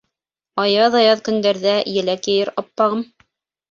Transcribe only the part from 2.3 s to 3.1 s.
йыйыр аппағым